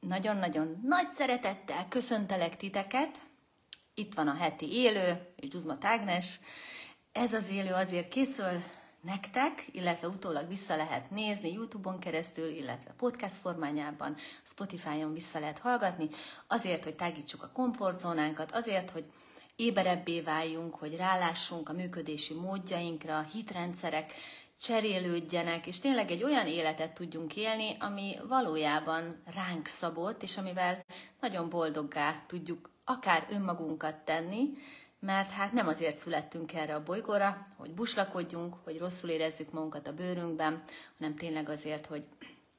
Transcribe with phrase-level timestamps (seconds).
[0.00, 3.18] Nagyon-nagyon nagy szeretettel köszöntelek titeket.
[3.94, 6.40] Itt van a heti élő, és Duzma Tágnes.
[7.12, 8.62] Ez az élő azért készül
[9.00, 16.08] nektek, illetve utólag vissza lehet nézni YouTube-on keresztül, illetve podcast formányában, Spotify-on vissza lehet hallgatni,
[16.46, 19.04] azért, hogy tágítsuk a komfortzónánkat, azért, hogy
[19.56, 24.12] éberebbé váljunk, hogy rálássunk a működési módjainkra, hitrendszerek
[24.60, 30.84] cserélődjenek, és tényleg egy olyan életet tudjunk élni, ami valójában ránk szabott, és amivel
[31.20, 34.50] nagyon boldoggá tudjuk akár önmagunkat tenni,
[34.98, 39.92] mert hát nem azért születtünk erre a bolygóra, hogy buslakodjunk, hogy rosszul érezzük magunkat a
[39.92, 40.62] bőrünkben,
[40.98, 42.04] hanem tényleg azért, hogy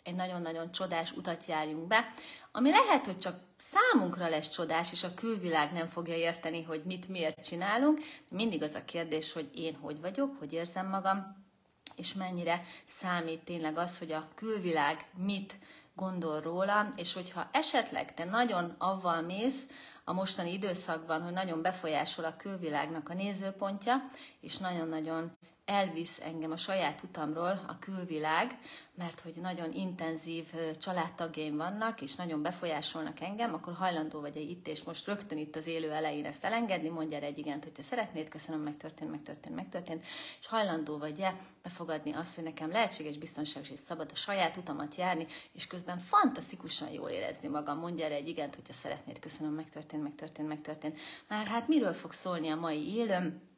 [0.04, 2.12] egy nagyon-nagyon csodás utat járjunk be,
[2.52, 7.08] ami lehet, hogy csak számunkra lesz csodás, és a külvilág nem fogja érteni, hogy mit
[7.08, 8.00] miért csinálunk.
[8.32, 11.50] Mindig az a kérdés, hogy én hogy vagyok, hogy érzem magam,
[11.96, 15.58] és mennyire számít tényleg az, hogy a külvilág mit
[15.96, 19.68] gondol róla, és hogyha esetleg te nagyon avval mész
[20.04, 24.10] a mostani időszakban, hogy nagyon befolyásol a külvilágnak a nézőpontja,
[24.42, 25.32] és nagyon-nagyon
[25.72, 28.58] elvisz engem a saját utamról a külvilág,
[28.96, 30.46] mert hogy nagyon intenzív
[30.80, 35.56] családtagjaim vannak, és nagyon befolyásolnak engem, akkor hajlandó vagy egy itt és most rögtön itt
[35.56, 39.56] az élő elején ezt elengedni, mondja erre egy igent, hogy te szeretnéd, köszönöm, megtörtént, megtörtént,
[39.56, 40.06] megtörtént,
[40.40, 45.26] és hajlandó vagy-e befogadni azt, hogy nekem lehetséges, biztonságos és szabad a saját utamat járni,
[45.54, 50.04] és közben fantasztikusan jól érezni magam, mondja erre egy igent, hogy te szeretnéd, köszönöm, megtörtént,
[50.04, 51.00] megtörtént, megtörtént.
[51.28, 53.51] Már hát miről fog szólni a mai élőm?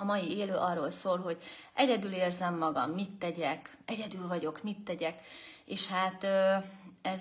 [0.00, 1.38] A mai élő arról szól, hogy
[1.74, 5.20] egyedül érzem magam, mit tegyek, egyedül vagyok, mit tegyek,
[5.64, 6.26] és hát
[7.02, 7.20] ez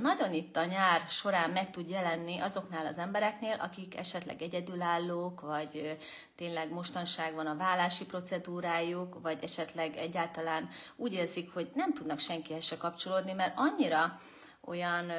[0.00, 5.98] nagyon itt a nyár során meg tud jelenni azoknál az embereknél, akik esetleg egyedülállók, vagy
[6.36, 12.64] tényleg mostanság van a vállási procedúrájuk, vagy esetleg egyáltalán úgy érzik, hogy nem tudnak senkihez
[12.64, 14.20] se kapcsolódni, mert annyira
[14.60, 15.10] olyan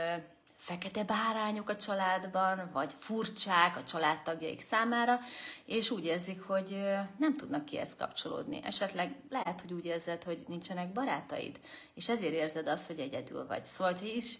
[0.59, 5.19] fekete bárányok a családban, vagy furcsák a családtagjaik számára,
[5.65, 6.83] és úgy érzik, hogy
[7.17, 8.59] nem tudnak kihez kapcsolódni.
[8.63, 11.59] Esetleg lehet, hogy úgy érzed, hogy nincsenek barátaid,
[11.93, 13.65] és ezért érzed azt, hogy egyedül vagy.
[13.65, 14.39] Szóval, hogy is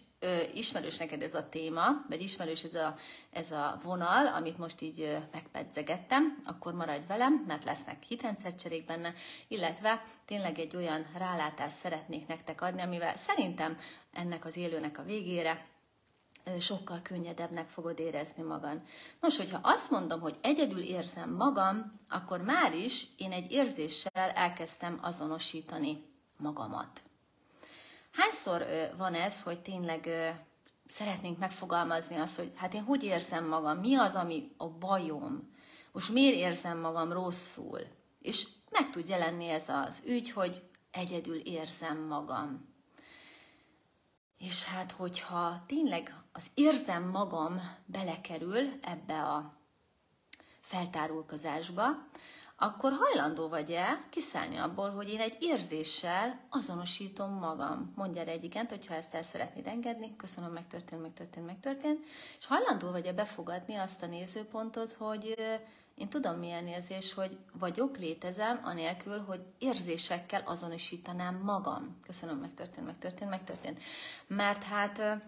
[0.54, 2.96] ismerős neked ez a téma, vagy ismerős ez a,
[3.32, 9.14] ez a vonal, amit most így megpedzegettem, akkor maradj velem, mert lesznek hitrendszercserék benne,
[9.48, 13.78] illetve tényleg egy olyan rálátást szeretnék nektek adni, amivel szerintem
[14.14, 15.66] ennek az élőnek a végére
[16.60, 18.82] sokkal könnyedebbnek fogod érezni magad.
[19.22, 25.00] Nos, hogyha azt mondom, hogy egyedül érzem magam, akkor már is én egy érzéssel elkezdtem
[25.02, 26.04] azonosítani
[26.38, 27.02] magamat.
[28.12, 28.66] Hányszor
[28.98, 30.10] van ez, hogy tényleg
[30.88, 35.50] szeretnénk megfogalmazni azt, hogy hát én hogy érzem magam, mi az, ami a bajom,
[35.92, 37.80] most miért érzem magam rosszul,
[38.22, 42.69] és meg tud jelenni ez az ügy, hogy egyedül érzem magam.
[44.40, 49.54] És hát, hogyha tényleg az érzem magam belekerül ebbe a
[50.62, 51.84] feltárulkozásba,
[52.62, 57.94] akkor hajlandó vagy-e kiszállni abból, hogy én egy érzéssel azonosítom magam.
[57.96, 62.06] Mondja erre egy igent, hogyha ezt el szeretnéd engedni, köszönöm, megtörtént, megtörtént, megtörtént,
[62.40, 65.36] és hajlandó vagy-e befogadni azt a nézőpontot, hogy
[66.00, 71.98] én tudom milyen érzés, hogy vagyok, létezem, anélkül, hogy érzésekkel azonosítanám magam.
[72.06, 73.80] Köszönöm, megtörtént, megtörtént, megtörtént.
[74.28, 75.22] Mert hát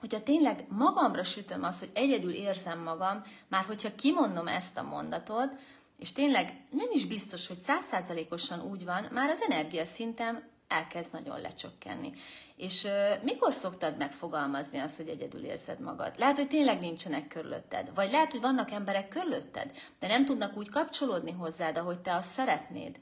[0.00, 5.50] hogyha tényleg magamra sütöm azt, hogy egyedül érzem magam, már hogyha kimondom ezt a mondatot,
[5.98, 10.42] és tényleg nem is biztos, hogy százszázalékosan úgy van, már az energiaszintem
[10.74, 12.12] elkezd nagyon lecsökkenni.
[12.56, 16.14] És uh, mikor szoktad megfogalmazni azt, hogy egyedül érzed magad?
[16.18, 20.68] Lehet, hogy tényleg nincsenek körülötted, vagy lehet, hogy vannak emberek körülötted, de nem tudnak úgy
[20.68, 23.00] kapcsolódni hozzád, ahogy te azt szeretnéd.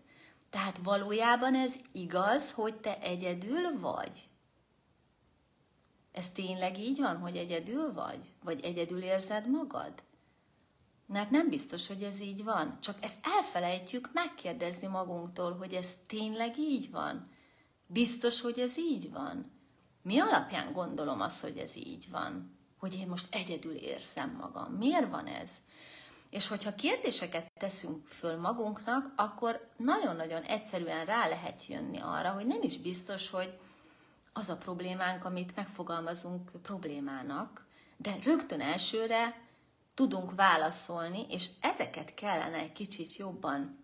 [0.50, 4.28] Tehát valójában ez igaz, hogy te egyedül vagy?
[6.12, 8.18] Ez tényleg így van, hogy egyedül vagy?
[8.44, 9.92] Vagy egyedül érzed magad?
[11.06, 12.78] Mert nem biztos, hogy ez így van.
[12.80, 17.30] Csak ezt elfelejtjük megkérdezni magunktól, hogy ez tényleg így van.
[17.92, 19.52] Biztos, hogy ez így van?
[20.02, 22.58] Mi alapján gondolom azt, hogy ez így van?
[22.78, 24.72] Hogy én most egyedül érzem magam.
[24.72, 25.48] Miért van ez?
[26.30, 32.62] És hogyha kérdéseket teszünk föl magunknak, akkor nagyon-nagyon egyszerűen rá lehet jönni arra, hogy nem
[32.62, 33.58] is biztos, hogy
[34.32, 37.66] az a problémánk, amit megfogalmazunk problémának,
[37.96, 39.42] de rögtön elsőre
[39.94, 43.81] tudunk válaszolni, és ezeket kellene egy kicsit jobban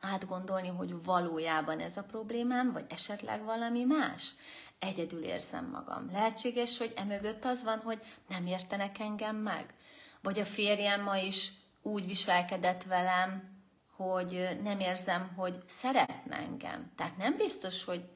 [0.00, 4.34] átgondolni, hogy valójában ez a problémám, vagy esetleg valami más.
[4.78, 6.10] Egyedül érzem magam.
[6.12, 9.74] Lehetséges, hogy emögött az van, hogy nem értenek engem meg.
[10.22, 11.52] Vagy a férjem ma is
[11.82, 13.56] úgy viselkedett velem,
[13.96, 16.92] hogy nem érzem, hogy szeretne engem.
[16.96, 18.08] Tehát nem biztos, hogy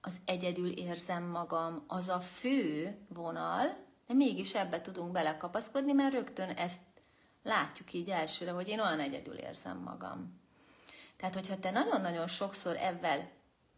[0.00, 3.76] az egyedül érzem magam, az a fő vonal,
[4.06, 6.80] de mégis ebbe tudunk belekapaszkodni, mert rögtön ezt
[7.42, 10.41] látjuk így elsőre, hogy én olyan egyedül érzem magam.
[11.22, 13.28] Tehát, hogyha te nagyon-nagyon sokszor ebben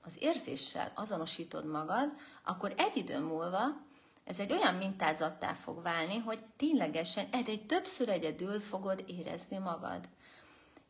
[0.03, 2.13] az érzéssel azonosítod magad,
[2.45, 3.85] akkor egy idő múlva
[4.25, 10.09] ez egy olyan mintázattá fog válni, hogy ténylegesen egy többször egyedül fogod érezni magad.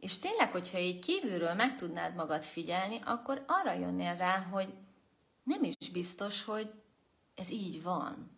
[0.01, 4.75] És tényleg, hogyha így kívülről meg tudnád magad figyelni, akkor arra jönnél rá, hogy
[5.43, 6.73] nem is biztos, hogy
[7.35, 8.31] ez így van.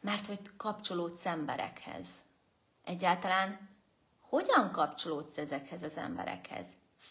[0.00, 2.06] Mert hogy kapcsolódsz emberekhez.
[2.84, 3.68] Egyáltalán
[4.20, 6.66] hogyan kapcsolódsz ezekhez az emberekhez?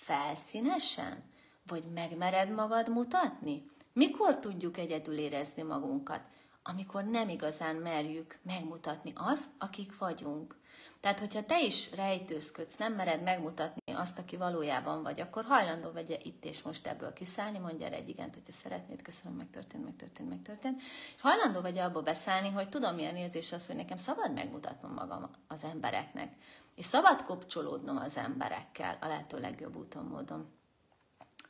[0.09, 1.23] Felszínesen?
[1.67, 3.71] Vagy megmered magad mutatni?
[3.93, 6.21] Mikor tudjuk egyedül érezni magunkat?
[6.63, 10.55] Amikor nem igazán merjük megmutatni azt, akik vagyunk.
[10.99, 16.19] Tehát, hogyha te is rejtőzködsz, nem mered megmutatni azt, aki valójában vagy, akkor hajlandó vagy
[16.23, 20.81] itt és most ebből kiszállni, mondja erre egy igent, hogyha szeretnéd, köszönöm, megtörtént, megtörtént, megtörtént.
[21.15, 25.29] És hajlandó vagy abba beszállni, hogy tudom, milyen érzés az, hogy nekem szabad megmutatnom magam
[25.47, 26.33] az embereknek.
[26.79, 30.51] És szabad kapcsolódnom az emberekkel a lehető legjobb úton, módon.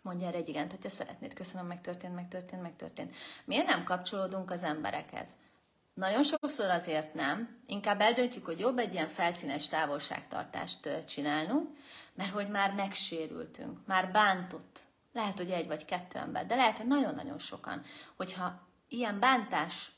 [0.02, 3.16] Mondja erre egy igent, hogyha szeretnéd, köszönöm, megtörtént, megtörtént, megtörtént.
[3.46, 5.30] Miért nem kapcsolódunk az emberekhez?
[5.94, 11.78] Nagyon sokszor azért nem, inkább eldöntjük, hogy jobb egy ilyen felszínes távolságtartást csinálnunk,
[12.14, 14.80] mert hogy már megsérültünk, már bántott.
[15.14, 17.82] Lehet, hogy egy vagy kettő ember, de lehet, hogy nagyon-nagyon sokan.
[18.16, 19.92] Hogyha ilyen bántás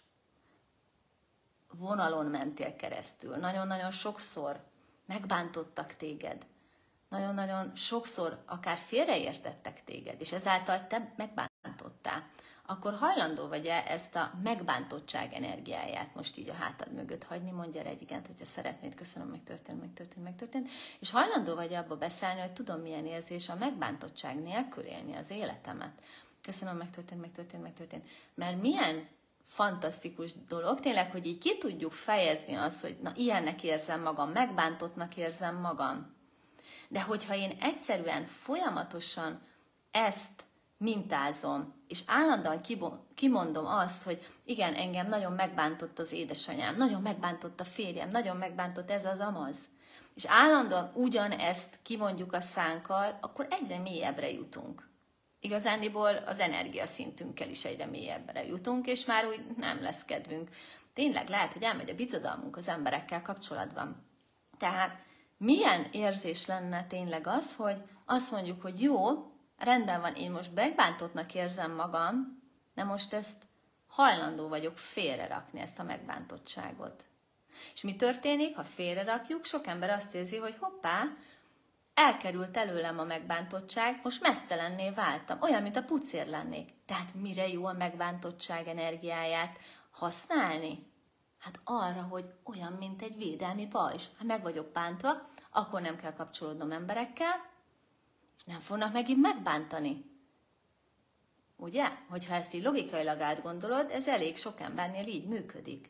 [1.68, 4.70] vonalon mentél keresztül, nagyon-nagyon sokszor
[5.12, 6.46] megbántottak téged,
[7.10, 12.30] nagyon-nagyon sokszor akár félreértettek téged, és ezáltal te megbántottál,
[12.66, 18.02] akkor hajlandó vagy-e ezt a megbántottság energiáját most így a hátad mögött hagyni, mondja egy
[18.02, 20.70] igent, hogyha szeretnéd, köszönöm, megtörtént, megtörtént, megtörtént,
[21.00, 26.02] és hajlandó vagy abba beszélni, hogy tudom, milyen érzés a megbántottság nélkül élni az életemet.
[26.42, 28.08] Köszönöm, megtörtént, megtörtént, megtörtént.
[28.34, 29.08] Mert milyen
[29.54, 35.18] fantasztikus dolog, tényleg, hogy így ki tudjuk fejezni azt, hogy na ilyennek érzem magam, megbántottnak
[35.18, 36.16] érzem magam.
[36.88, 39.42] De hogyha én egyszerűen folyamatosan
[39.92, 40.44] ezt
[40.78, 42.62] mintázom, és állandóan
[43.16, 48.92] kimondom azt, hogy igen, engem nagyon megbántott az édesanyám, nagyon megbántott a férjem, nagyon megbántott
[48.92, 49.56] ez az amaz,
[50.16, 54.91] és állandóan ugyanezt kimondjuk a szánkkal, akkor egyre mélyebbre jutunk.
[55.44, 60.50] Igazániból az energiaszintünkkel is egyre mélyebbre jutunk, és már úgy nem lesz kedvünk.
[60.94, 64.08] Tényleg lehet, hogy elmegy a bizodalmunk az emberekkel kapcsolatban.
[64.58, 65.00] Tehát
[65.38, 71.34] milyen érzés lenne tényleg az, hogy azt mondjuk, hogy jó, rendben van, én most megbántottnak
[71.34, 72.42] érzem magam,
[72.76, 73.44] de most ezt
[73.88, 77.06] hajlandó vagyok félrerakni, ezt a megbántottságot.
[77.74, 79.46] És mi történik, ha félrerakjuk?
[79.46, 81.04] Sok ember azt érzi, hogy hoppá,
[81.94, 86.74] elkerült előlem a megbántottság, most mesztelenné váltam, olyan, mint a pucér lennék.
[86.86, 89.58] Tehát mire jó a megbántottság energiáját
[89.92, 90.90] használni?
[91.40, 94.04] Hát arra, hogy olyan, mint egy védelmi pajzs.
[94.18, 97.50] Ha meg vagyok bántva, akkor nem kell kapcsolódnom emberekkel,
[98.38, 100.10] és nem fognak megint megbántani.
[101.56, 101.88] Ugye?
[102.10, 105.90] Hogyha ezt így logikailag átgondolod, ez elég sok embernél így működik.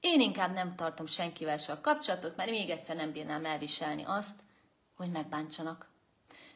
[0.00, 4.40] Én inkább nem tartom senkivel se a kapcsolatot, mert még egyszer nem bírnám elviselni azt,
[5.00, 5.88] hogy megbántsanak.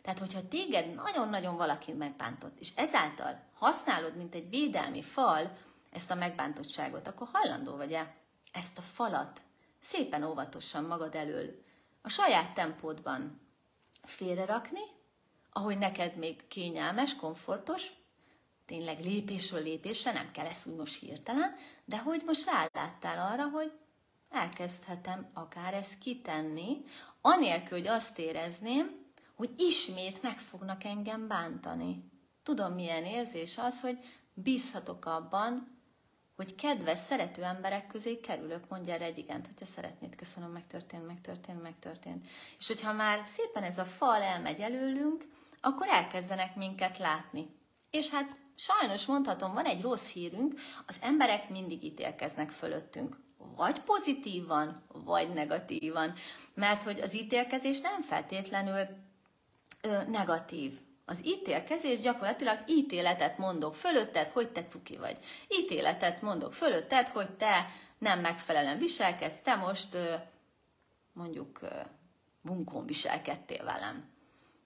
[0.03, 5.57] Tehát, hogyha téged nagyon-nagyon valaki megbántott, és ezáltal használod, mint egy védelmi fal
[5.91, 8.15] ezt a megbántottságot, akkor hajlandó vagy-e
[8.53, 9.41] ezt a falat
[9.81, 11.63] szépen óvatosan magad elől
[12.03, 13.41] a saját tempódban
[14.03, 14.81] félrerakni,
[15.51, 17.89] ahogy neked még kényelmes, komfortos,
[18.67, 23.73] tényleg lépésről lépésre, nem kell ezt úgy most hirtelen, de hogy most ráláttál arra, hogy
[24.31, 26.85] elkezdhetem akár ezt kitenni,
[27.21, 29.03] anélkül, hogy azt érezném,
[29.35, 32.11] hogy ismét meg fognak engem bántani.
[32.43, 33.99] Tudom, milyen érzés az, hogy
[34.35, 35.75] bízhatok abban,
[36.37, 41.63] hogy kedves, szerető emberek közé kerülök, mondja erre egy igent, hogyha szeretnéd, köszönöm, megtörtént, megtörtént,
[41.63, 42.27] megtörtént.
[42.59, 45.25] És hogyha már szépen ez a fal elmegy előlünk,
[45.61, 47.47] akkor elkezdenek minket látni.
[47.91, 53.17] És hát sajnos mondhatom, van egy rossz hírünk, az emberek mindig ítélkeznek fölöttünk.
[53.57, 56.15] Vagy pozitívan, vagy negatívan.
[56.55, 58.87] Mert hogy az ítélkezés nem feltétlenül
[59.83, 60.79] ö, negatív.
[61.05, 65.19] Az ítélkezés gyakorlatilag ítéletet mondok fölötted, hogy te cuki vagy.
[65.49, 67.67] Ítéletet mondok fölötted, hogy te
[67.99, 70.15] nem megfelelően viselkedsz, te most ö,
[71.13, 71.69] mondjuk ö,
[72.43, 74.13] bunkón viselkedtél velem.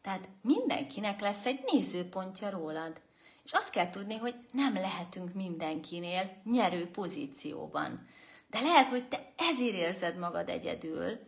[0.03, 3.01] Tehát mindenkinek lesz egy nézőpontja rólad.
[3.45, 8.07] És azt kell tudni, hogy nem lehetünk mindenkinél nyerő pozícióban.
[8.51, 11.19] De lehet, hogy te ezért érzed magad egyedül,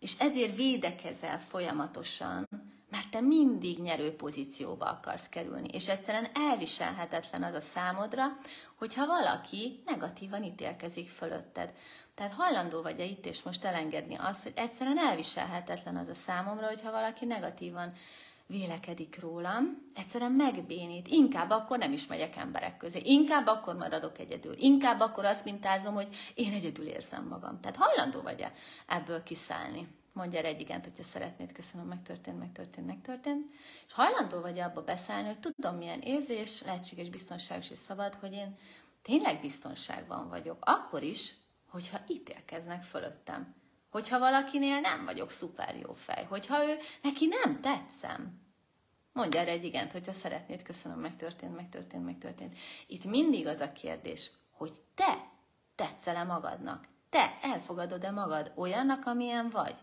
[0.00, 2.48] és ezért védekezel folyamatosan,
[2.90, 8.24] mert te mindig nyerő pozícióba akarsz kerülni, és egyszerűen elviselhetetlen az a számodra,
[8.74, 11.72] hogyha valaki negatívan ítélkezik fölötted.
[12.14, 16.90] Tehát hajlandó vagy-e itt és most elengedni azt, hogy egyszerűen elviselhetetlen az a számomra, hogyha
[16.90, 17.92] valaki negatívan
[18.48, 21.08] vélekedik rólam, egyszerűen megbénít.
[21.08, 23.00] Inkább akkor nem is megyek emberek közé.
[23.04, 24.54] Inkább akkor maradok egyedül.
[24.56, 27.60] Inkább akkor azt mintázom, hogy én egyedül érzem magam.
[27.60, 28.52] Tehát hajlandó vagy-e
[28.86, 29.88] ebből kiszállni?
[30.12, 33.46] Mondj erre egy igent, hogyha szeretnéd, köszönöm, megtörtént, megtörtént, megtörtént.
[33.86, 38.56] És hajlandó vagy abba beszállni, hogy tudom, milyen érzés, lehetséges, biztonságos és szabad, hogy én
[39.02, 40.56] tényleg biztonságban vagyok.
[40.60, 41.34] Akkor is,
[41.70, 43.54] hogyha ítélkeznek fölöttem.
[43.90, 46.24] Hogyha valakinél nem vagyok szuper jó fej.
[46.24, 48.46] Hogyha ő, neki nem tetszem.
[49.12, 52.56] Mondj erre egy igent, hogyha szeretnéd, köszönöm, megtörtént, megtörtént, megtörtént.
[52.86, 55.30] Itt mindig az a kérdés, hogy te
[55.74, 56.88] tetszel-e magadnak?
[57.10, 59.74] Te elfogadod-e magad olyannak, amilyen vagy?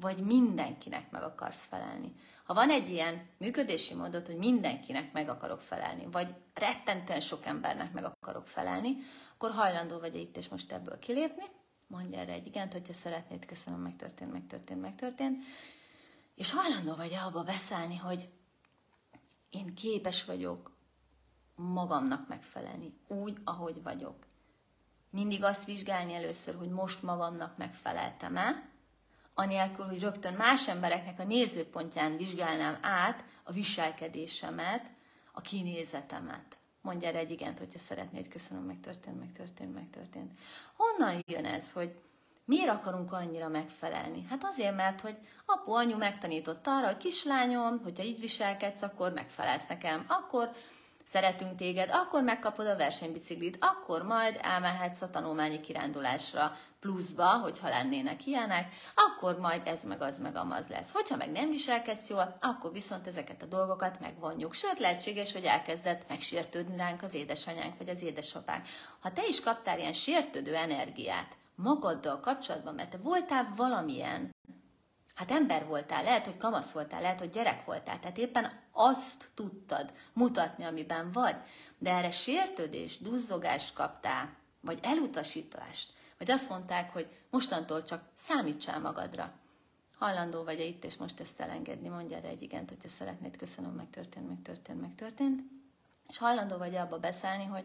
[0.00, 2.14] vagy mindenkinek meg akarsz felelni.
[2.44, 7.92] Ha van egy ilyen működési módot, hogy mindenkinek meg akarok felelni, vagy rettentően sok embernek
[7.92, 8.96] meg akarok felelni,
[9.34, 11.44] akkor hajlandó vagy itt és most ebből kilépni,
[11.90, 15.44] mondja erre egy igent, hogyha szeretnéd, köszönöm, megtörtént, megtörtént, megtörtént,
[16.34, 18.28] és hajlandó vagy abba beszállni, hogy
[19.50, 20.70] én képes vagyok
[21.54, 24.16] magamnak megfelelni, úgy, ahogy vagyok.
[25.10, 28.68] Mindig azt vizsgálni először, hogy most magamnak megfeleltem-e,
[29.34, 34.92] anélkül, hogy rögtön más embereknek a nézőpontján vizsgálnám át a viselkedésemet,
[35.32, 36.59] a kinézetemet.
[36.82, 40.32] Mondj erre egy igent, hogyha szeretnéd, köszönöm, megtörtént, megtörtént, megtörtént.
[40.76, 41.94] Honnan jön ez, hogy
[42.44, 44.26] miért akarunk annyira megfelelni?
[44.28, 49.66] Hát azért, mert hogy apu, anyu megtanított arra, hogy kislányom, hogyha így viselkedsz, akkor megfelelsz
[49.68, 50.04] nekem.
[50.08, 50.50] Akkor
[51.10, 58.26] szeretünk téged, akkor megkapod a versenybiciklit, akkor majd elmehetsz a tanulmányi kirándulásra pluszba, hogyha lennének
[58.26, 60.92] ilyenek, akkor majd ez meg az meg amaz lesz.
[60.92, 64.54] Hogyha meg nem viselkedsz jól, akkor viszont ezeket a dolgokat megvonjuk.
[64.54, 68.66] Sőt, lehetséges, hogy elkezdett megsértődni ránk az édesanyánk vagy az édesapánk.
[69.00, 74.34] Ha te is kaptál ilyen sértődő energiát magaddal kapcsolatban, mert te voltál valamilyen,
[75.20, 79.92] Hát ember voltál, lehet, hogy kamasz voltál, lehet, hogy gyerek voltál, tehát éppen azt tudtad
[80.12, 81.36] mutatni, amiben vagy,
[81.78, 89.32] de erre sértődés, duzzogást kaptál, vagy elutasítást, vagy azt mondták, hogy mostantól csak számítsál magadra.
[89.98, 94.28] Hallandó vagy-e itt, és most ezt elengedni, mondja erre egy igent, hogyha szeretnéd, köszönöm, megtörtént,
[94.28, 95.42] megtörtént, megtörtént.
[96.08, 97.64] És hajlandó vagy abba beszállni, hogy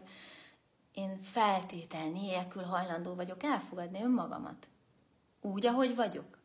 [0.92, 4.68] én feltétel nélkül hajlandó vagyok elfogadni önmagamat.
[5.40, 6.35] Úgy, ahogy vagyok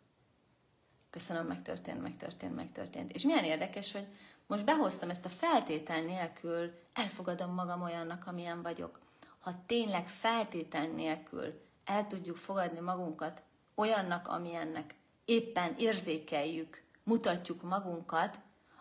[1.11, 3.11] köszönöm, megtörtént, megtörtént, megtörtént.
[3.11, 4.07] És milyen érdekes, hogy
[4.47, 8.99] most behoztam ezt a feltétel nélkül, elfogadom magam olyannak, amilyen vagyok.
[9.39, 13.43] Ha tényleg feltétel nélkül el tudjuk fogadni magunkat
[13.75, 18.39] olyannak, amilyennek éppen érzékeljük, mutatjuk magunkat,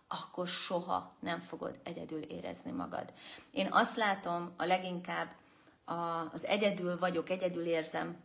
[0.09, 3.13] akkor soha nem fogod egyedül érezni magad.
[3.51, 5.35] Én azt látom a leginkább
[6.33, 8.23] az egyedül vagyok, egyedül érzem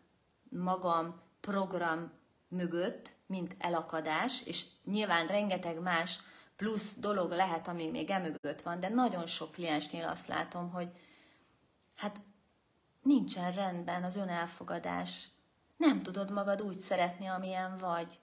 [0.49, 2.11] magam program
[2.47, 6.19] mögött, mint elakadás, és nyilván rengeteg más
[6.55, 10.89] plusz dolog lehet, ami még emögött van, de nagyon sok kliensnél azt látom, hogy
[11.95, 12.21] hát
[13.01, 15.29] nincsen rendben az önelfogadás.
[15.77, 18.19] Nem tudod magad úgy szeretni, amilyen vagy.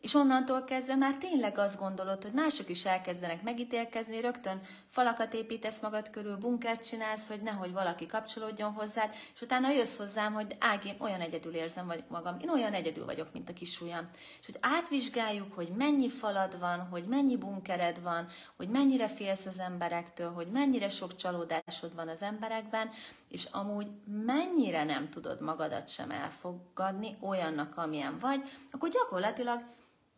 [0.00, 5.80] És onnantól kezdve már tényleg azt gondolod, hogy mások is elkezdenek megítélkezni, rögtön falakat építesz
[5.80, 10.84] magad körül, bunkert csinálsz, hogy nehogy valaki kapcsolódjon hozzád, és utána jössz hozzám, hogy ág,
[10.84, 14.08] én olyan egyedül érzem magam, én olyan egyedül vagyok, mint a kis ujjam.
[14.40, 18.26] És hogy átvizsgáljuk, hogy mennyi falad van, hogy mennyi bunkered van,
[18.56, 22.90] hogy mennyire félsz az emberektől, hogy mennyire sok csalódásod van az emberekben,
[23.28, 23.86] és amúgy
[24.26, 29.62] mennyire nem tudod magadat sem elfogadni olyannak, amilyen vagy, akkor gyakorlatilag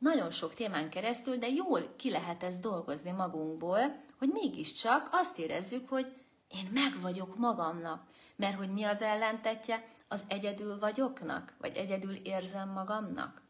[0.03, 5.89] nagyon sok témán keresztül, de jól ki lehet ezt dolgozni magunkból, hogy mégiscsak azt érezzük,
[5.89, 6.17] hogy
[6.49, 8.03] én meg vagyok magamnak.
[8.37, 13.43] Mert hogy mi az ellentetje az egyedül vagyoknak, vagy egyedül érzem magamnak?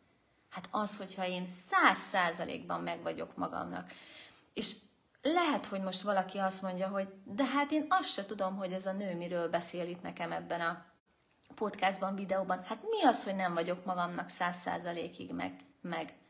[0.50, 3.92] Hát az, hogyha én száz százalékban meg vagyok magamnak.
[4.54, 4.76] És
[5.22, 8.86] lehet, hogy most valaki azt mondja, hogy de hát én azt se tudom, hogy ez
[8.86, 10.84] a nő miről beszél itt nekem ebben a
[11.54, 12.62] podcastban, videóban.
[12.62, 16.20] Hát mi az, hogy nem vagyok magamnak száz százalékig meg, meg?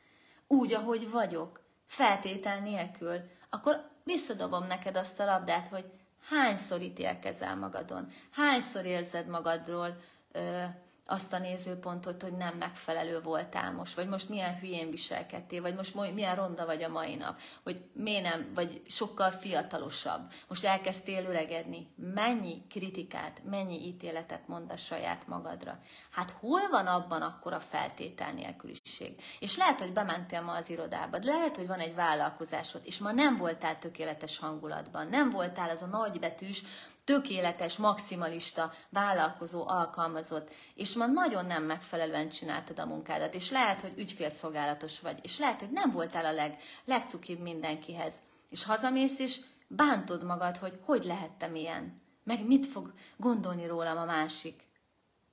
[0.53, 5.85] Úgy, ahogy vagyok, feltétel nélkül, akkor visszadobom neked azt a labdát, hogy
[6.29, 9.97] hányszor ítélkezel magadon, hányszor érzed magadról
[10.33, 10.63] ö,
[11.07, 16.13] azt a nézőpontot, hogy nem megfelelő voltál most, vagy most milyen hülyén viselkedtél, vagy most
[16.15, 21.89] milyen ronda vagy a mai nap, hogy miért nem, vagy sokkal fiatalosabb, most elkezdtél öregedni.
[21.97, 25.79] Mennyi kritikát, mennyi ítéletet mond a saját magadra.
[26.11, 29.23] Hát hol van abban akkor a feltétel nélküliség?
[29.39, 33.13] És lehet, hogy bementél ma az irodába, de lehet, hogy van egy vállalkozásod, és ma
[33.13, 36.63] nem voltál tökéletes hangulatban, nem voltál az a nagybetűs,
[37.05, 43.93] tökéletes, maximalista, vállalkozó, alkalmazott, és ma nagyon nem megfelelően csináltad a munkádat, és lehet, hogy
[43.97, 48.15] ügyfélszolgálatos vagy, és lehet, hogy nem voltál a leg, legcukibb mindenkihez,
[48.51, 54.05] és hazamész, és bántod magad, hogy hogy lehettem ilyen, meg mit fog gondolni rólam a
[54.05, 54.63] másik.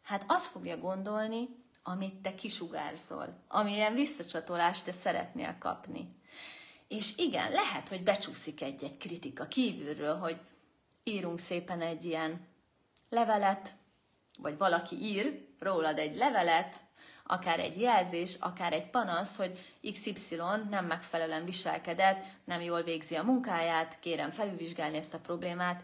[0.04, 1.50] Hát azt fogja gondolni,
[1.84, 6.18] amit te kisugárzol, amilyen visszacsatolást te szeretnél kapni.
[6.88, 10.40] És igen, lehet, hogy becsúszik egy-egy kritika kívülről, hogy
[11.10, 12.48] írunk szépen egy ilyen
[13.10, 13.74] levelet,
[14.42, 16.76] vagy valaki ír rólad egy levelet,
[17.26, 20.36] akár egy jelzés, akár egy panasz, hogy XY
[20.70, 25.84] nem megfelelően viselkedett, nem jól végzi a munkáját, kérem felülvizsgálni ezt a problémát,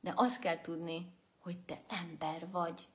[0.00, 2.88] de azt kell tudni, hogy te ember vagy,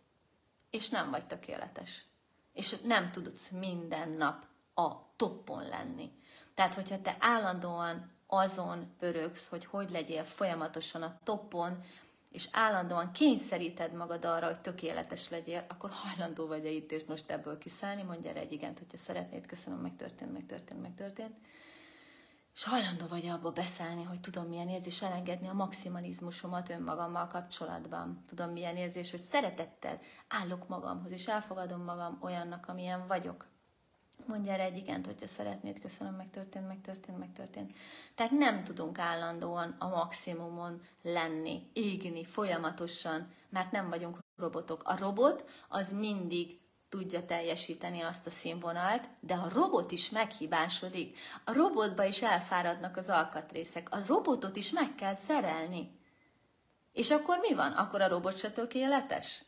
[0.70, 2.06] és nem vagy tökéletes.
[2.54, 6.12] És nem tudsz minden nap a toppon lenni.
[6.54, 11.84] Tehát, hogyha te állandóan azon pörögsz, hogy hogy legyél folyamatosan a toppon,
[12.32, 17.58] és állandóan kényszeríted magad arra, hogy tökéletes legyél, akkor hajlandó vagy-e itt és most ebből
[17.58, 21.36] kiszállni, mondja erre egy igent, hogyha szeretnéd, köszönöm, megtörtént, megtörtént, megtörtént.
[22.56, 28.24] És hajlandó vagy abba beszállni, hogy tudom milyen érzés elengedni a maximalizmusomat önmagammal kapcsolatban.
[28.28, 33.48] Tudom milyen érzés, hogy szeretettel állok magamhoz, és elfogadom magam olyannak, amilyen vagyok.
[34.28, 37.78] Mondja erre egy igent, hogyha szeretnéd, köszönöm, megtörtént, megtörtént, megtörtént.
[38.16, 44.84] Tehát nem tudunk állandóan a maximumon lenni, égni folyamatosan, mert nem vagyunk robotok.
[44.84, 51.18] A robot az mindig tudja teljesíteni azt a színvonalt, de a robot is meghibásodik.
[51.44, 53.92] A robotba is elfáradnak az alkatrészek.
[53.92, 56.00] A robotot is meg kell szerelni.
[56.92, 57.72] És akkor mi van?
[57.72, 59.46] Akkor a robot se tökéletes?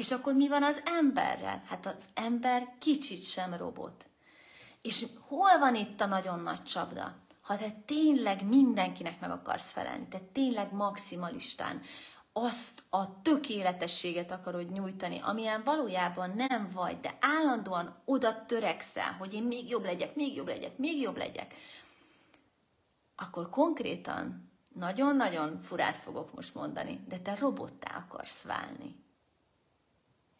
[0.00, 1.62] És akkor mi van az emberrel?
[1.66, 4.08] Hát az ember kicsit sem robot.
[4.82, 7.16] És hol van itt a nagyon nagy csapda?
[7.40, 11.80] Ha te tényleg mindenkinek meg akarsz felelni, te tényleg maximalistán
[12.32, 19.42] azt a tökéletességet akarod nyújtani, amilyen valójában nem vagy, de állandóan oda törekszel, hogy én
[19.42, 21.54] még jobb legyek, még jobb legyek, még jobb legyek,
[23.16, 28.99] akkor konkrétan nagyon-nagyon furát fogok most mondani, de te robottá akarsz válni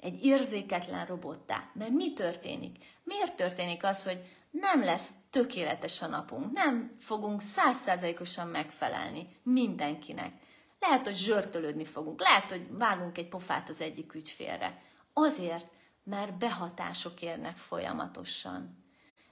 [0.01, 1.71] egy érzéketlen robottá.
[1.75, 2.77] Mert mi történik?
[3.03, 10.33] Miért történik az, hogy nem lesz tökéletes a napunk, nem fogunk százszázalékosan megfelelni mindenkinek.
[10.81, 14.83] Lehet, hogy zsörtölődni fogunk, lehet, hogy vágunk egy pofát az egyik ügyfélre.
[15.13, 15.67] Azért,
[16.05, 18.79] mert behatások érnek folyamatosan.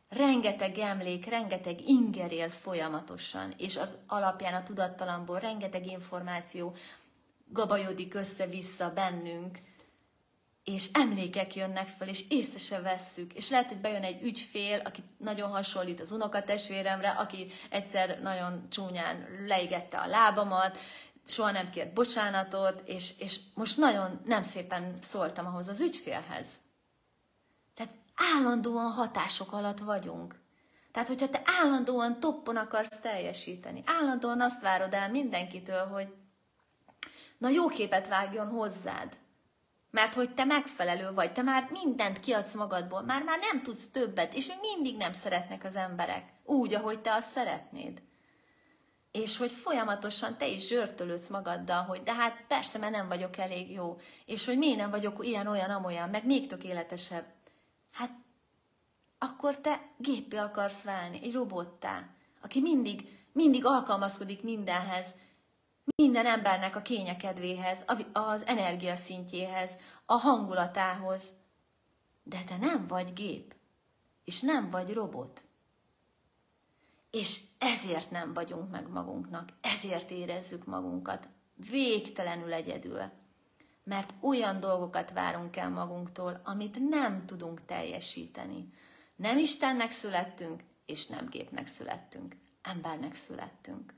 [0.08, 6.74] Rengeteg emlék, rengeteg inger él folyamatosan, és az alapján a tudattalamból rengeteg információ
[7.48, 9.58] gabajodik össze-vissza bennünk,
[10.68, 13.32] és emlékek jönnek fel, és észre se vesszük.
[13.32, 19.26] És lehet, hogy bejön egy ügyfél, aki nagyon hasonlít az unokatestvéremre, aki egyszer nagyon csúnyán
[19.46, 20.78] leigette a lábamat,
[21.26, 26.46] soha nem kért bocsánatot, és, és most nagyon nem szépen szóltam ahhoz az ügyfélhez.
[27.74, 27.92] Tehát
[28.34, 30.34] állandóan hatások alatt vagyunk.
[30.92, 36.14] Tehát, hogyha te állandóan toppon akarsz teljesíteni, állandóan azt várod el mindenkitől, hogy
[37.38, 39.18] na jó képet vágjon hozzád,
[39.98, 44.34] mert hogy te megfelelő vagy, te már mindent kiadsz magadból, már már nem tudsz többet,
[44.34, 48.02] és még mindig nem szeretnek az emberek úgy, ahogy te azt szeretnéd.
[49.12, 53.72] És hogy folyamatosan te is zsörtölődsz magaddal, hogy de hát persze, mert nem vagyok elég
[53.72, 57.24] jó, és hogy miért nem vagyok ilyen, olyan, amolyan, meg még tökéletesebb.
[57.92, 58.10] Hát
[59.18, 62.08] akkor te géppé akarsz válni, egy robottá,
[62.42, 65.06] aki mindig, mindig alkalmazkodik mindenhez,
[65.96, 69.70] minden embernek a kényekedvéhez, az energiaszintjéhez,
[70.06, 71.22] a hangulatához.
[72.22, 73.54] De te nem vagy gép,
[74.24, 75.44] és nem vagy robot.
[77.10, 81.28] És ezért nem vagyunk meg magunknak, ezért érezzük magunkat
[81.70, 83.02] végtelenül egyedül.
[83.84, 88.68] Mert olyan dolgokat várunk el magunktól, amit nem tudunk teljesíteni.
[89.16, 93.97] Nem Istennek születtünk, és nem gépnek születtünk, embernek születtünk.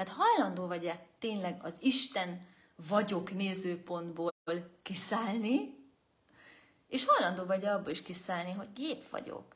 [0.00, 2.46] Tehát hajlandó vagy-e tényleg az Isten
[2.88, 4.32] vagyok nézőpontból
[4.82, 5.74] kiszállni,
[6.88, 9.54] és hajlandó vagy abból is kiszállni, hogy gép vagyok.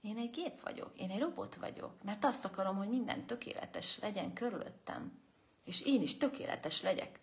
[0.00, 4.32] Én egy gép vagyok, én egy robot vagyok, mert azt akarom, hogy minden tökéletes legyen
[4.32, 5.20] körülöttem,
[5.64, 7.20] és én is tökéletes legyek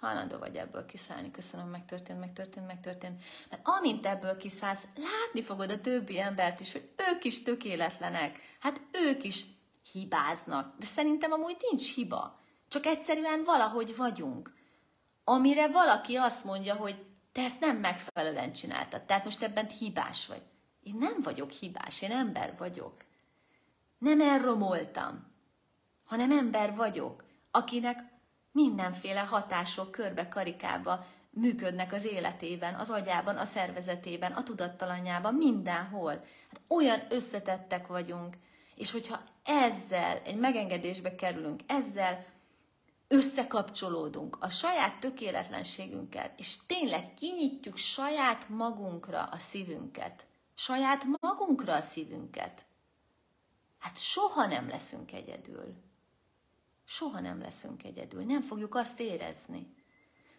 [0.00, 3.22] Hajlandó vagy ebből kiszállni, köszönöm, megtörtént, megtörtént, megtörtént.
[3.50, 8.38] Mert amint ebből kiszállsz, látni fogod a többi embert is, hogy ők is tökéletlenek.
[8.58, 9.44] Hát ők is
[9.92, 10.78] hibáznak.
[10.78, 12.38] De szerintem amúgy nincs hiba.
[12.68, 14.54] Csak egyszerűen valahogy vagyunk.
[15.24, 19.02] Amire valaki azt mondja, hogy te ezt nem megfelelően csináltad.
[19.02, 20.42] Tehát most ebben hibás vagy.
[20.82, 22.94] Én nem vagyok hibás, én ember vagyok.
[23.98, 25.26] Nem elromoltam,
[26.04, 27.98] hanem ember vagyok, akinek
[28.52, 36.12] mindenféle hatások körbe karikába működnek az életében, az agyában, a szervezetében, a tudattalanjában, mindenhol.
[36.48, 38.36] Hát olyan összetettek vagyunk,
[38.78, 42.26] és hogyha ezzel egy megengedésbe kerülünk, ezzel
[43.08, 52.66] összekapcsolódunk a saját tökéletlenségünkkel, és tényleg kinyitjuk saját magunkra a szívünket, saját magunkra a szívünket,
[53.78, 55.74] hát soha nem leszünk egyedül.
[56.84, 58.22] Soha nem leszünk egyedül.
[58.24, 59.74] Nem fogjuk azt érezni.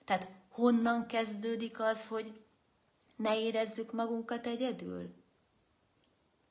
[0.06, 2.46] Tehát honnan kezdődik az, hogy
[3.16, 5.14] ne érezzük magunkat egyedül?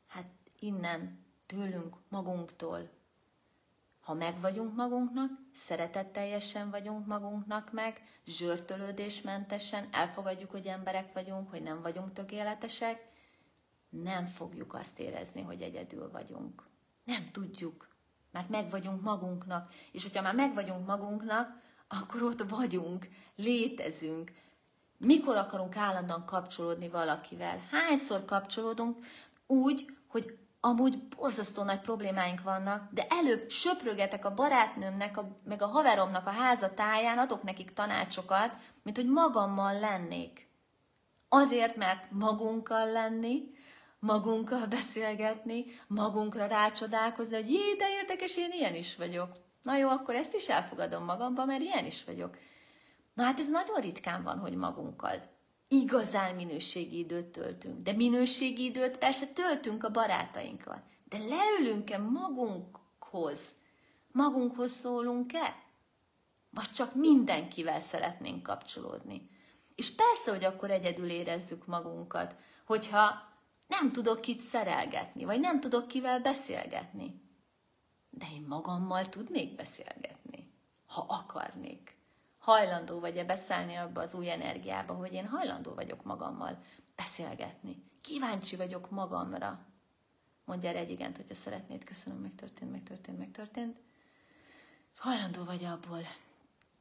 [0.07, 2.91] Hát innen, tőlünk, magunktól.
[4.01, 11.83] Ha meg vagyunk magunknak, szeretetteljesen vagyunk magunknak meg, zsörtölődésmentesen, elfogadjuk, hogy emberek vagyunk, hogy nem
[11.83, 13.09] vagyunk tökéletesek,
[13.89, 16.67] nem fogjuk azt érezni, hogy egyedül vagyunk.
[17.05, 17.89] Nem tudjuk,
[18.31, 19.73] mert meg vagyunk magunknak.
[19.93, 24.33] És hogyha már meg vagyunk magunknak, akkor ott vagyunk, létezünk.
[24.97, 27.63] Mikor akarunk állandóan kapcsolódni valakivel?
[27.71, 29.05] Hányszor kapcsolódunk
[29.47, 35.67] úgy, hogy amúgy borzasztó nagy problémáink vannak, de előbb söprögetek a barátnőmnek, a, meg a
[35.67, 40.49] haveromnak a házatáján, adok nekik tanácsokat, mint hogy magammal lennék.
[41.29, 43.43] Azért, mert magunkkal lenni,
[43.99, 49.33] magunkkal beszélgetni, magunkra rácsodálkozni, hogy jé, de érdekes, én ilyen is vagyok.
[49.63, 52.37] Na jó, akkor ezt is elfogadom magamba, mert ilyen is vagyok.
[53.15, 55.38] Na hát ez nagyon ritkán van, hogy magunkkal
[55.69, 57.83] igazán minőségi időt töltünk.
[57.83, 60.83] De minőségi időt persze töltünk a barátainkkal.
[61.05, 63.41] De leülünk-e magunkhoz?
[64.13, 65.57] Magunkhoz szólunk-e?
[66.51, 69.31] Vagy csak mindenkivel szeretnénk kapcsolódni?
[69.75, 73.29] És persze, hogy akkor egyedül érezzük magunkat, hogyha
[73.67, 77.23] nem tudok kit szerelgetni, vagy nem tudok kivel beszélgetni.
[78.11, 80.53] De én magammal tudnék beszélgetni,
[80.87, 81.98] ha akarnék.
[82.49, 86.63] Hajlandó vagy-e beszállni abba az új energiába, hogy én hajlandó vagyok magammal
[86.97, 87.83] beszélgetni.
[88.01, 89.67] Kíváncsi vagyok magamra.
[90.45, 91.85] Mondja erre egy igent, hogyha szeretnéd.
[91.85, 93.79] Köszönöm, megtörtént, megtörtént, megtörtént.
[94.97, 96.01] Hajlandó vagy abból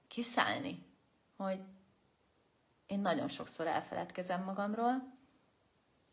[0.08, 0.86] kiszállni,
[1.38, 1.60] hogy
[2.86, 5.18] én nagyon sokszor elfeledkezem magamról,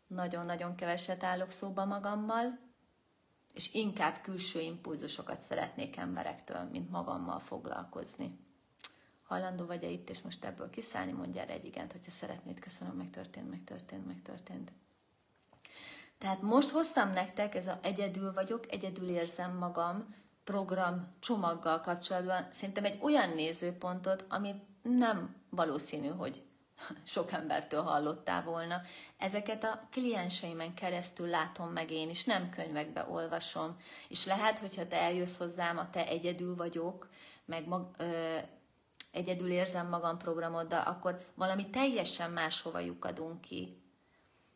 [0.07, 2.59] nagyon-nagyon keveset állok szóba magammal,
[3.53, 8.44] és inkább külső impulzusokat szeretnék emberektől, mint magammal foglalkozni.
[9.25, 11.11] Hajlandó vagy-e itt, és most ebből kiszállni?
[11.11, 12.59] Mondja erre egy igent, hogyha szeretnéd.
[12.59, 14.71] Köszönöm, megtörtént, megtörtént, megtörtént.
[16.17, 22.85] Tehát most hoztam nektek, ez a egyedül vagyok, egyedül érzem magam program csomaggal kapcsolatban szerintem
[22.85, 26.43] egy olyan nézőpontot, amit nem valószínű, hogy
[27.03, 28.81] sok embertől hallottál volna.
[29.17, 33.77] Ezeket a klienseimen keresztül látom meg én is, nem könyvekbe olvasom.
[34.07, 37.09] És lehet, hogyha te eljössz hozzám, a te egyedül vagyok,
[37.45, 37.95] meg mag,
[39.15, 43.83] egyedül érzem magam programoddal, akkor valami teljesen máshova lyukadunk ki.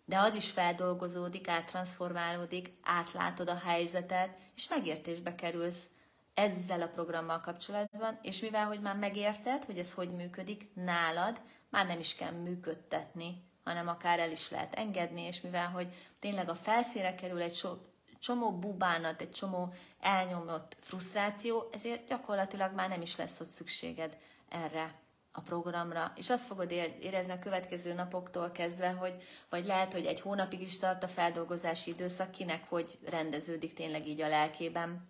[0.05, 5.89] De az is feldolgozódik, áttransformálódik, átlátod a helyzetet, és megértésbe kerülsz
[6.33, 11.87] ezzel a programmal kapcsolatban, és mivel, hogy már megérted, hogy ez hogy működik nálad, már
[11.87, 15.87] nem is kell működtetni, hanem akár el is lehet engedni, és mivel, hogy
[16.19, 17.77] tényleg a felszínre kerül egy so,
[18.19, 24.17] csomó bubánat, egy csomó elnyomott frusztráció, ezért gyakorlatilag már nem is lesz ott szükséged
[24.49, 24.93] erre
[25.31, 30.21] a programra, és azt fogod érezni a következő napoktól kezdve, hogy vagy lehet, hogy egy
[30.21, 35.09] hónapig is tart a feldolgozási időszak, kinek hogy rendeződik tényleg így a lelkében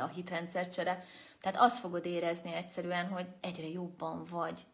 [0.00, 1.04] a hitrendszercsere.
[1.40, 4.66] Tehát azt fogod érezni egyszerűen, hogy egyre jobban vagy,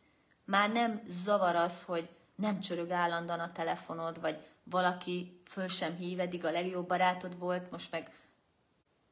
[0.45, 6.21] már nem zavar az, hogy nem csörög állandóan a telefonod, vagy valaki föl sem hív,
[6.21, 8.13] eddig a legjobb barátod volt, most meg,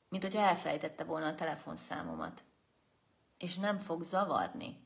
[0.09, 2.45] mint hogyha elfelejtette volna a telefonszámomat.
[3.43, 4.77] És nem fog zavarni.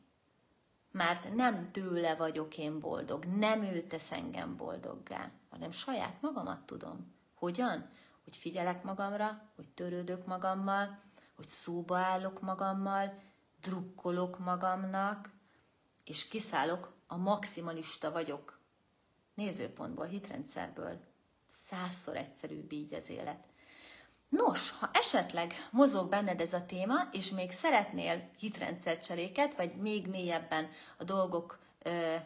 [0.91, 7.15] Mert nem tőle vagyok én boldog, nem ő tesz engem boldoggá, hanem saját magamat tudom.
[7.35, 7.91] Hogyan?
[8.25, 10.99] Hogy figyelek magamra, hogy törődök magammal,
[11.35, 13.23] hogy szóba állok magammal,
[13.61, 15.31] drukkolok magamnak,
[16.05, 18.61] és kiszállok, a maximalista vagyok.
[19.35, 21.01] Nézőpontból, hitrendszerből.
[21.47, 23.45] Százszor egyszerűbb így az élet.
[24.37, 30.69] Nos, ha esetleg mozog benned ez a téma, és még szeretnél hitrendszercseréket, vagy még mélyebben
[30.99, 31.59] a dolgok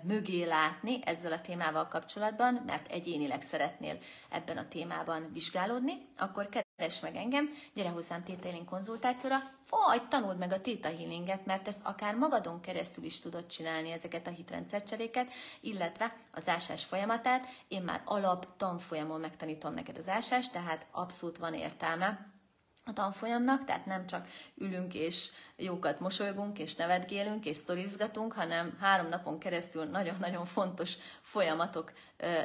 [0.02, 6.48] mögé látni ezzel a témával kapcsolatban, mert egyénileg szeretnél ebben a témában vizsgálódni, akkor
[6.80, 9.38] keres meg engem, gyere hozzám Theta Healing konzultációra,
[9.68, 14.26] vagy tanuld meg a Theta Healinget, mert ezt akár magadon keresztül is tudod csinálni ezeket
[14.26, 17.46] a hitrendszercseréket, illetve az ásás folyamatát.
[17.68, 22.39] Én már alap tanfolyamon megtanítom neked az ásást, tehát abszolút van értelme
[22.84, 29.08] a tanfolyamnak, tehát nem csak ülünk és jókat mosolygunk, és nevetgélünk, és sztorizgatunk, hanem három
[29.08, 31.92] napon keresztül nagyon-nagyon fontos folyamatok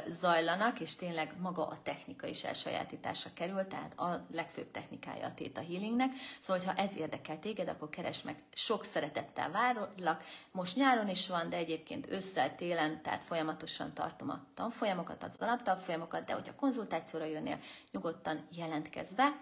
[0.08, 5.60] zajlanak, és tényleg maga a technika is elsajátításra kerül, tehát a legfőbb technikája a Theta
[5.60, 6.10] Healingnek.
[6.40, 10.24] Szóval, ha ez érdekel téged, akkor keres meg, sok szeretettel várlak.
[10.50, 16.24] Most nyáron is van, de egyébként ősszel, télen, tehát folyamatosan tartom a tanfolyamokat, az alaptanfolyamokat,
[16.24, 17.58] de hogyha konzultációra jönnél,
[17.92, 19.36] nyugodtan jelentkezz be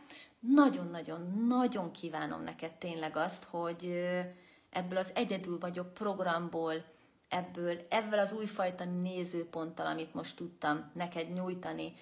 [0.53, 4.09] nagyon-nagyon-nagyon kívánom neked tényleg azt, hogy
[4.71, 6.85] ebből az egyedül vagyok programból,
[7.29, 11.93] ebből, ebből az újfajta nézőponttal, amit most tudtam neked nyújtani,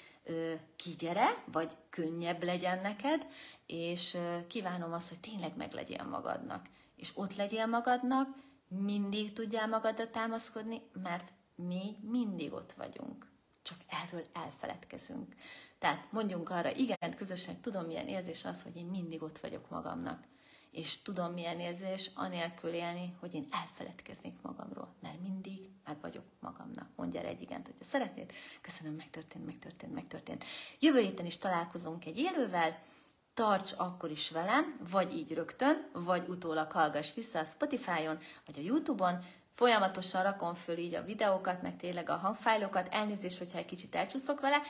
[0.76, 3.26] kigyere, vagy könnyebb legyen neked,
[3.66, 6.66] és kívánom azt, hogy tényleg meglegyél magadnak.
[6.96, 8.28] És ott legyél magadnak,
[8.68, 13.31] mindig tudjál magadra támaszkodni, mert mi mindig ott vagyunk.
[13.62, 15.35] Csak erről elfeledkezünk.
[15.83, 20.25] Tehát mondjunk arra, igen, közösen tudom, milyen érzés az, hogy én mindig ott vagyok magamnak.
[20.71, 26.88] És tudom, milyen érzés anélkül élni, hogy én elfeledkeznék magamról, mert mindig meg vagyok magamnak.
[26.97, 28.33] Mondja erre egy igent, hogyha szeretnéd.
[28.61, 30.45] Köszönöm, megtörtént, megtörtént, megtörtént.
[30.79, 32.79] Jövő héten is találkozunk egy élővel,
[33.35, 38.62] tarts akkor is velem, vagy így rögtön, vagy utólag hallgass vissza a Spotify-on, vagy a
[38.62, 39.18] YouTube-on,
[39.55, 44.40] folyamatosan rakom föl így a videókat, meg tényleg a hangfájlokat, elnézést, hogyha egy kicsit elcsúszok
[44.40, 44.62] vele,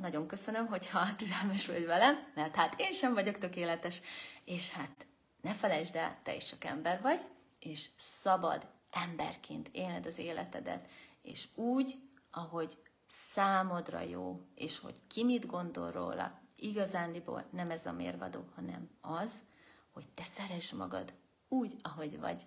[0.00, 4.00] nagyon köszönöm, hogyha türelmes vagy velem, mert hát én sem vagyok tökéletes,
[4.44, 5.06] és hát
[5.40, 7.26] ne felejtsd el, te is csak ember vagy,
[7.58, 10.88] és szabad emberként élned az életedet,
[11.22, 11.98] és úgy,
[12.30, 18.90] ahogy számodra jó, és hogy ki mit gondol róla, igazándiból nem ez a mérvadó, hanem
[19.00, 19.44] az,
[19.90, 21.12] hogy te szeresd magad
[21.48, 22.46] úgy, ahogy vagy.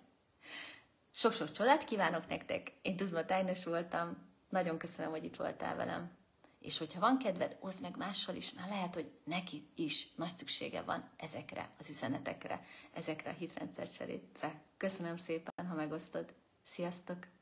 [1.10, 2.72] Sok-sok csodát kívánok nektek!
[2.82, 4.16] Én Tuzma Tájnos voltam,
[4.48, 6.23] nagyon köszönöm, hogy itt voltál velem.
[6.64, 10.82] És hogyha van kedved, oszd meg mással is, mert lehet, hogy neki is nagy szüksége
[10.82, 14.62] van ezekre az üzenetekre, ezekre a hitrendszercserétre.
[14.76, 16.34] Köszönöm szépen, ha megosztod.
[16.62, 17.33] Sziasztok!